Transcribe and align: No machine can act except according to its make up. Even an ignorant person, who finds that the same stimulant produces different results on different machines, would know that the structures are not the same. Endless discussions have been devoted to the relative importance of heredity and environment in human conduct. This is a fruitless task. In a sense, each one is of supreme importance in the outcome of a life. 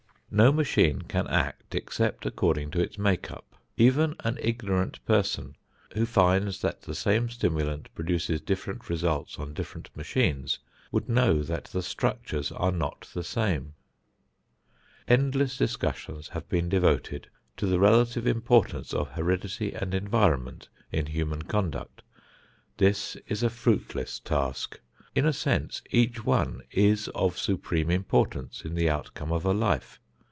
No 0.33 0.53
machine 0.53 1.01
can 1.01 1.27
act 1.27 1.75
except 1.75 2.25
according 2.25 2.71
to 2.71 2.79
its 2.79 2.97
make 2.97 3.29
up. 3.29 3.53
Even 3.75 4.15
an 4.23 4.37
ignorant 4.41 5.05
person, 5.05 5.57
who 5.93 6.05
finds 6.05 6.61
that 6.61 6.83
the 6.83 6.95
same 6.95 7.27
stimulant 7.27 7.93
produces 7.93 8.39
different 8.39 8.89
results 8.89 9.37
on 9.37 9.53
different 9.53 9.89
machines, 9.93 10.59
would 10.89 11.09
know 11.09 11.43
that 11.43 11.65
the 11.65 11.83
structures 11.83 12.49
are 12.49 12.71
not 12.71 13.09
the 13.13 13.25
same. 13.25 13.73
Endless 15.05 15.57
discussions 15.57 16.29
have 16.29 16.47
been 16.47 16.69
devoted 16.69 17.27
to 17.57 17.65
the 17.67 17.77
relative 17.77 18.25
importance 18.25 18.93
of 18.93 19.09
heredity 19.09 19.73
and 19.73 19.93
environment 19.93 20.69
in 20.93 21.07
human 21.07 21.41
conduct. 21.41 22.03
This 22.77 23.17
is 23.27 23.43
a 23.43 23.49
fruitless 23.49 24.21
task. 24.21 24.79
In 25.13 25.25
a 25.25 25.33
sense, 25.33 25.81
each 25.91 26.23
one 26.23 26.61
is 26.71 27.09
of 27.09 27.37
supreme 27.37 27.91
importance 27.91 28.61
in 28.63 28.75
the 28.75 28.89
outcome 28.89 29.33
of 29.33 29.43
a 29.43 29.51
life. 29.53 29.97